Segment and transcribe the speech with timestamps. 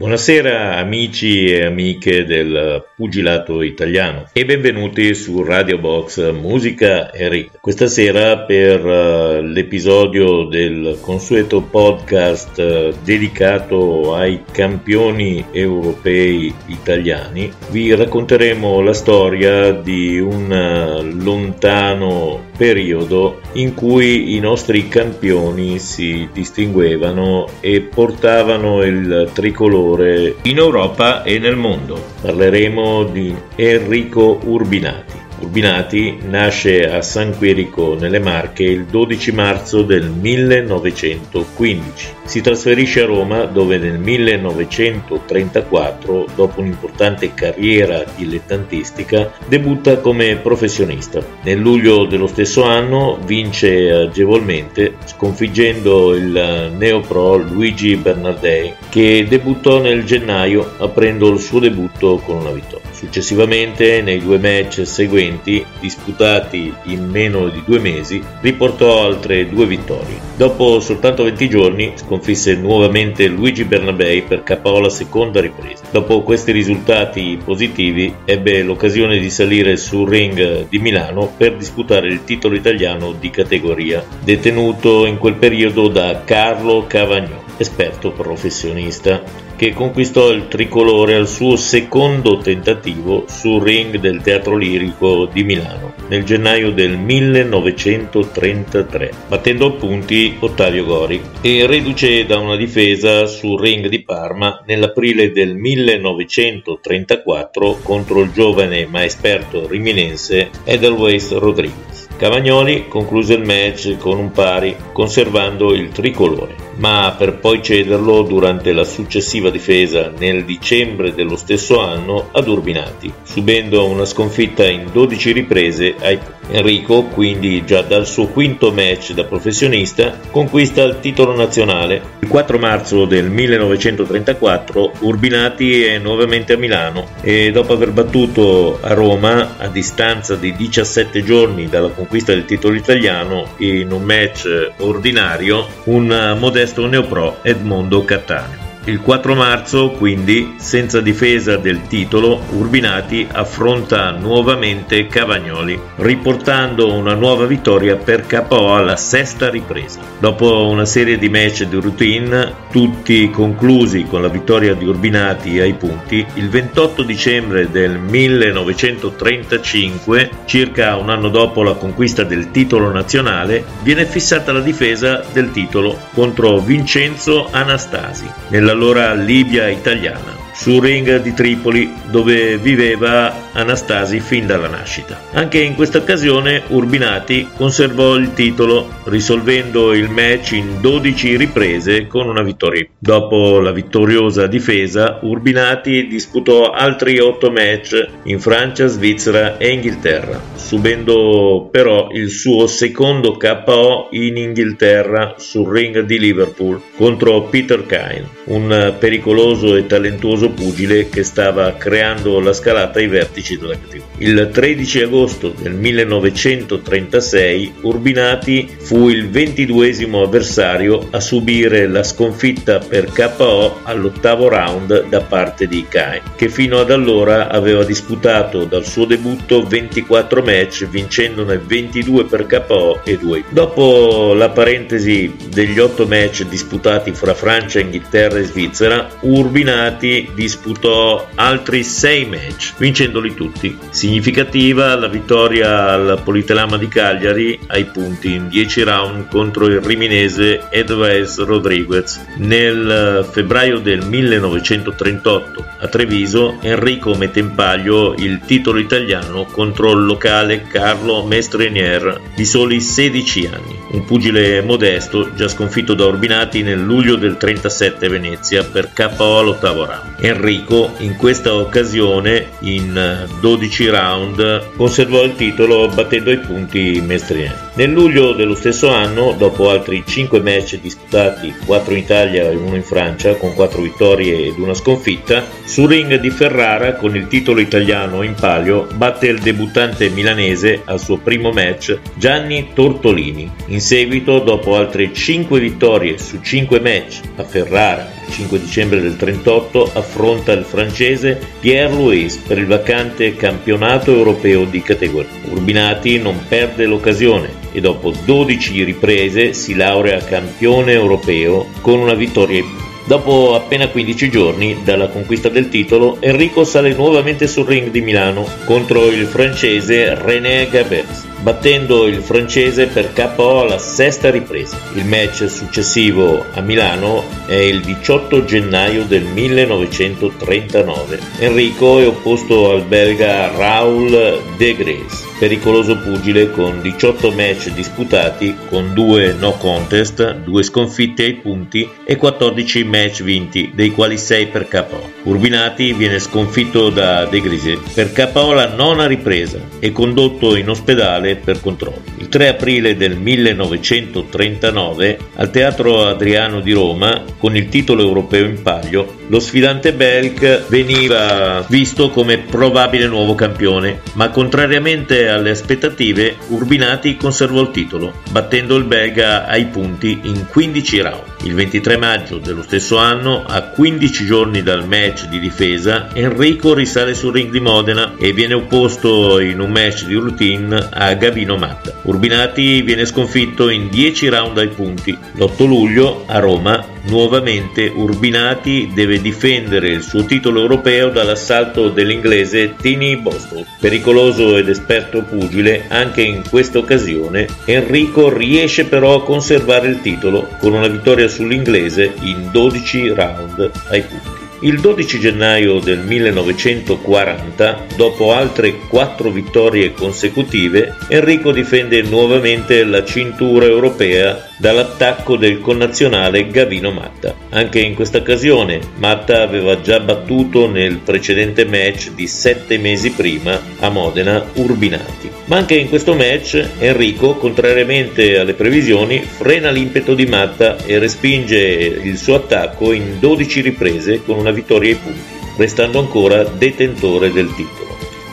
[0.00, 7.60] Buonasera amici e amiche del pugilato italiano e benvenuti su Radio Box Musica e Ric.
[7.60, 17.94] Questa sera per uh, l'episodio del consueto podcast uh, dedicato ai campioni europei italiani vi
[17.94, 27.46] racconteremo la storia di un uh, lontano periodo in cui i nostri campioni si distinguevano
[27.60, 32.00] e portavano il tricolore in Europa e nel mondo.
[32.20, 35.29] Parleremo di Enrico Urbinati.
[35.40, 42.08] Urbinati nasce a San Quirico nelle Marche il 12 marzo del 1915.
[42.24, 51.24] Si trasferisce a Roma dove nel 1934, dopo un'importante carriera dilettantistica, debutta come professionista.
[51.42, 60.04] Nel luglio dello stesso anno vince agevolmente sconfiggendo il neopro Luigi Bernardei che debuttò nel
[60.04, 62.88] gennaio aprendo il suo debutto con una vittoria.
[62.92, 65.28] Successivamente, nei due match seguenti,
[65.78, 70.18] disputati in meno di due mesi, riportò altre due vittorie.
[70.36, 75.84] Dopo soltanto 20 giorni sconfisse nuovamente Luigi Bernabei per KO la seconda ripresa.
[75.90, 82.24] Dopo questi risultati positivi ebbe l'occasione di salire sul ring di Milano per disputare il
[82.24, 90.30] titolo italiano di categoria, detenuto in quel periodo da Carlo Cavagnò, esperto professionista che conquistò
[90.30, 96.72] il tricolore al suo secondo tentativo sul ring del Teatro Lirico di Milano nel gennaio
[96.72, 104.02] del 1933, battendo a punti Ottavio Gori e reduce da una difesa sul ring di
[104.02, 112.08] Parma nell'aprile del 1934 contro il giovane ma esperto riminense Edelweiss Rodriguez.
[112.16, 118.72] Cavagnoli concluse il match con un pari, conservando il tricolore, ma per poi cederlo durante
[118.72, 125.32] la successiva difesa nel dicembre dello stesso anno ad Urbinati, subendo una sconfitta in 12
[125.32, 126.18] riprese ai
[126.52, 132.18] Enrico, quindi già dal suo quinto match da professionista, conquista il titolo nazionale.
[132.20, 138.94] Il 4 marzo del 1934 Urbinati è nuovamente a Milano e dopo aver battuto a
[138.94, 145.66] Roma a distanza di 17 giorni dalla conquista del titolo italiano in un match ordinario
[145.84, 148.69] un modesto neopro Edmondo Cattaneo.
[148.90, 157.46] Il 4 marzo, quindi, senza difesa del titolo, Urbinati affronta nuovamente Cavagnoli, riportando una nuova
[157.46, 160.00] vittoria per KO alla sesta ripresa.
[160.18, 165.74] Dopo una serie di match di routine, tutti conclusi con la vittoria di Urbinati ai
[165.74, 173.64] punti, il 28 dicembre del 1935, circa un anno dopo la conquista del titolo nazionale,
[173.82, 178.28] viene fissata la difesa del titolo contro Vincenzo Anastasi.
[178.48, 185.20] Nella nell'allora Libia italiana sul ring di Tripoli dove viveva Anastasi fin dalla nascita.
[185.32, 192.28] Anche in questa occasione Urbinati conservò il titolo risolvendo il match in 12 riprese con
[192.28, 192.86] una vittoria.
[192.98, 201.68] Dopo la vittoriosa difesa Urbinati disputò altri 8 match in Francia, Svizzera e Inghilterra, subendo
[201.70, 208.94] però il suo secondo KO in Inghilterra sul ring di Liverpool contro Peter Kine, un
[208.98, 214.08] pericoloso e talentuoso pugile che stava creando la scalata ai vertici della categoria.
[214.18, 223.12] Il 13 agosto del 1936 Urbinati fu il ventiduesimo avversario a subire la sconfitta per
[223.12, 229.04] KO all'ottavo round da parte di Kai, che fino ad allora aveva disputato dal suo
[229.04, 233.44] debutto 24 match vincendone 22 per KO e 2.
[233.50, 241.82] Dopo la parentesi degli 8 match disputati fra Francia, Inghilterra e Svizzera, Urbinati disputò altri
[241.82, 243.76] 6 match, vincendoli tutti.
[243.90, 250.68] Significativa la vittoria al Politelama di Cagliari ai punti in 10 round contro il riminese
[250.70, 252.20] Edwes Rodriguez.
[252.36, 260.04] Nel febbraio del 1938 a Treviso Enrico mette in palio il titolo italiano contro il
[260.04, 266.80] locale Carlo Mestrenier di soli 16 anni, un pugile modesto già sconfitto da Urbinati nel
[266.80, 270.19] luglio del 37 a Venezia per KO all'ottavo round.
[270.22, 277.54] Enrico in questa occasione in 12 round conservò il titolo battendo ai punti Mestrien.
[277.74, 282.76] Nel luglio dello stesso anno, dopo altri 5 match disputati, 4 in Italia e 1
[282.76, 287.60] in Francia, con 4 vittorie ed una sconfitta, sul ring di Ferrara con il titolo
[287.60, 293.50] italiano in palio batte il debuttante milanese al suo primo match Gianni Tortolini.
[293.66, 299.90] In seguito, dopo altre 5 vittorie su 5 match a Ferrara, 5 dicembre del 38,
[299.94, 305.30] affronta il francese Pierre Louis per il vacante campionato europeo di categoria.
[305.50, 312.58] Urbinati non perde l'occasione e dopo 12 riprese si laurea campione europeo con una vittoria
[312.58, 318.02] in Dopo appena 15 giorni dalla conquista del titolo, Enrico sale nuovamente sul ring di
[318.02, 324.78] Milano contro il francese René Gabers battendo il francese per KO alla sesta ripresa.
[324.94, 331.18] Il match successivo a Milano è il 18 gennaio del 1939.
[331.38, 338.92] Enrico è opposto al belga Raoul De Gres, pericoloso pugile con 18 match disputati con
[338.92, 344.68] 2 no contest, 2 sconfitte ai punti e 14 match vinti, dei quali 6 per
[344.68, 345.12] KO.
[345.22, 351.36] Urbinati viene sconfitto da De Gres per KO alla nona ripresa e condotto in ospedale
[351.36, 352.02] per controllo.
[352.18, 358.60] Il 3 aprile del 1939 al Teatro Adriano di Roma, con il titolo europeo in
[358.60, 367.16] palio, lo sfidante Belk veniva visto come probabile nuovo campione, ma contrariamente alle aspettative Urbinati
[367.16, 371.22] conservò il titolo, battendo il belga ai punti in 15 round.
[371.44, 377.14] Il 23 maggio dello stesso anno, a 15 giorni dal match di difesa, Enrico risale
[377.14, 381.94] sul ring di Modena e viene opposto in un match di routine a Gavino Matta.
[382.02, 385.16] Urbinati viene sconfitto in 10 round ai punti.
[385.36, 393.16] L'8 luglio a Roma nuovamente Urbinati deve difendere il suo titolo europeo dall'assalto dell'inglese Tini
[393.16, 393.64] Boston.
[393.78, 400.48] Pericoloso ed esperto pugile, anche in questa occasione Enrico riesce però a conservare il titolo
[400.58, 404.40] con una vittoria sull'inglese in 12 round ai punti.
[404.62, 413.64] Il 12 gennaio del 1940, dopo altre quattro vittorie consecutive, Enrico difende nuovamente la cintura
[413.64, 417.34] europea dall'attacco del connazionale Gavino Matta.
[417.48, 423.58] Anche in questa occasione Matta aveva già battuto nel precedente match di sette mesi prima
[423.78, 425.30] a Modena Urbinati.
[425.46, 431.58] Ma anche in questo match Enrico, contrariamente alle previsioni, frena l'impeto di Matta e respinge
[431.58, 437.52] il suo attacco in 12 riprese con una vittoria ai punti, restando ancora detentore del
[437.54, 437.89] titolo.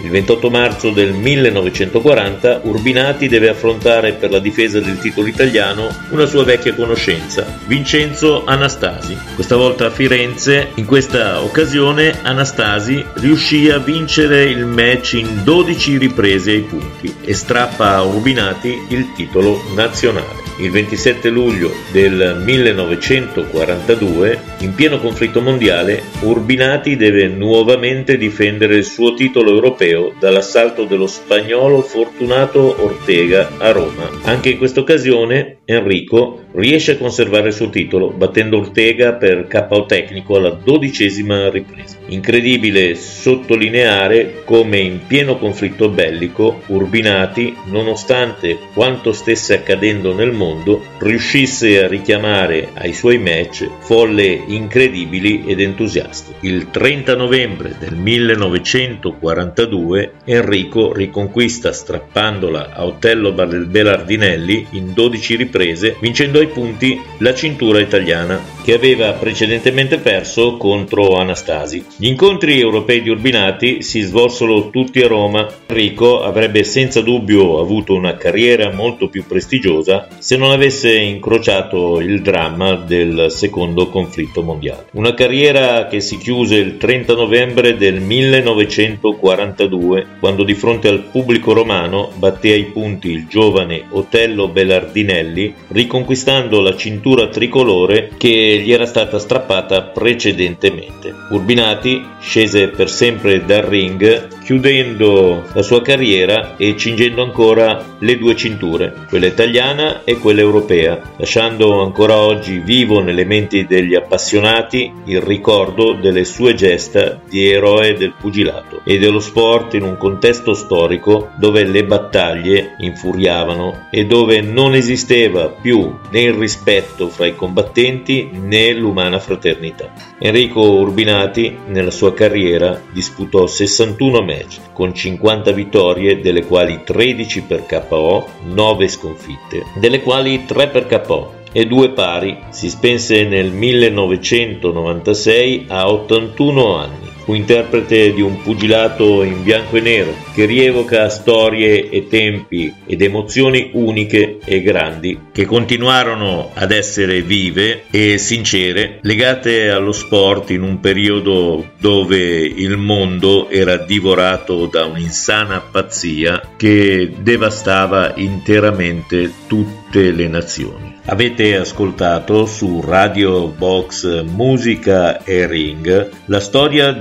[0.07, 6.25] Il 28 marzo del 1940 Urbinati deve affrontare per la difesa del titolo italiano una
[6.25, 9.17] sua vecchia conoscenza, Vincenzo Anastasi.
[9.35, 15.97] Questa volta a Firenze, in questa occasione Anastasi riuscì a vincere il match in 12
[15.97, 20.46] riprese ai punti e strappa a Urbinati il titolo nazionale.
[20.59, 29.13] Il 27 luglio del 1942, in pieno conflitto mondiale, Urbinati deve nuovamente difendere il suo
[29.13, 34.09] titolo europeo dall'assalto dello spagnolo Fortunato Ortega a Roma.
[34.23, 39.85] Anche in questa occasione Enrico riesce a conservare il suo titolo battendo Ortega per KO
[39.85, 41.97] tecnico alla dodicesima ripresa.
[42.07, 51.83] Incredibile sottolineare come in pieno conflitto bellico Urbinati, nonostante quanto stesse accadendo nel mondo, riuscisse
[51.83, 56.33] a richiamare ai suoi match folle incredibili ed entusiasti.
[56.47, 65.55] Il 30 novembre del 1942 Enrico riconquista strappandola a Otello Belardinelli in 12 riprese,
[65.99, 71.85] vincendo ai punti la cintura italiana che aveva precedentemente perso contro Anastasi.
[71.95, 75.47] Gli incontri europei di Urbinati si svolsero tutti a Roma.
[75.67, 82.21] Enrico avrebbe senza dubbio avuto una carriera molto più prestigiosa se non avesse incrociato il
[82.21, 84.87] dramma del secondo conflitto mondiale.
[84.93, 91.53] Una carriera che si chiuse il 30 novembre del 1942 quando di fronte al pubblico
[91.53, 98.85] romano batté ai punti il giovane Otello Belardinelli riconquistando la cintura tricolore che gli era
[98.85, 101.13] stata strappata precedentemente.
[101.29, 108.33] Urbinati scese per sempre dal ring chiudendo la sua carriera e cingendo ancora le due
[108.33, 115.19] cinture, quella italiana e quella europea, lasciando ancora oggi vivo nelle menti degli appassionati il
[115.19, 121.31] ricordo delle sue gesta di eroe del pugilato e dello sport in un contesto storico
[121.37, 128.29] dove le battaglie infuriavano e dove non esisteva più né il rispetto fra i combattenti
[128.31, 129.91] né l'umana fraternità.
[130.19, 134.35] Enrico Urbinati nella sua carriera disputò 61 match
[134.73, 141.33] con 50 vittorie, delle quali 13 per KO, 9 sconfitte, delle quali 3 per KO
[141.51, 142.37] e 2 pari.
[142.49, 147.06] Si spense nel 1996 a 81 anni.
[147.27, 153.01] Fu interprete di un pugilato in bianco e nero che rievoca storie e tempi ed
[153.01, 160.61] emozioni uniche e grandi che continuarono ad essere vive e sincere legate allo sport in
[160.61, 170.29] un periodo dove il mondo era divorato da un'insana pazzia che devastava interamente tutte le
[170.29, 170.95] nazioni.
[171.09, 176.91] Avete ascoltato su Radio Box Musica e Ring la storia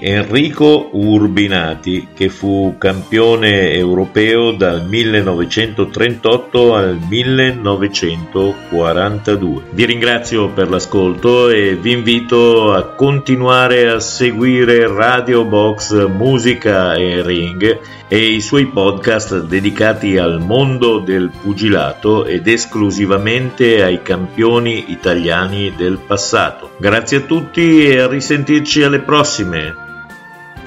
[0.00, 9.62] Enrico Urbinati che fu campione europeo dal 1938 al 1942.
[9.70, 17.22] Vi ringrazio per l'ascolto e vi invito a continuare a seguire Radio Box Musica e
[17.22, 25.74] Ring e i suoi podcast dedicati al mondo del pugilato ed esclusivamente ai campioni italiani
[25.76, 26.70] del passato.
[26.78, 29.65] Grazie a tutti e a risentirci alle prossime.